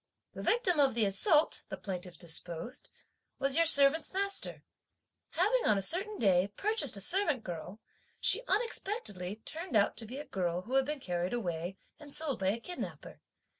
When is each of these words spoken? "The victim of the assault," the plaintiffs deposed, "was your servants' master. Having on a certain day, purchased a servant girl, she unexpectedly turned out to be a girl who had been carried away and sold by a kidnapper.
"The 0.31 0.41
victim 0.41 0.79
of 0.79 0.95
the 0.95 1.05
assault," 1.05 1.61
the 1.69 1.77
plaintiffs 1.77 2.17
deposed, 2.17 2.89
"was 3.37 3.55
your 3.55 3.67
servants' 3.67 4.13
master. 4.15 4.63
Having 5.33 5.65
on 5.65 5.77
a 5.77 5.83
certain 5.83 6.17
day, 6.17 6.47
purchased 6.47 6.97
a 6.97 7.01
servant 7.01 7.43
girl, 7.43 7.79
she 8.19 8.41
unexpectedly 8.47 9.35
turned 9.35 9.75
out 9.75 9.95
to 9.97 10.07
be 10.07 10.17
a 10.17 10.25
girl 10.25 10.63
who 10.63 10.73
had 10.73 10.85
been 10.85 10.99
carried 11.01 11.33
away 11.33 11.77
and 11.99 12.11
sold 12.11 12.39
by 12.39 12.47
a 12.47 12.59
kidnapper. 12.59 13.21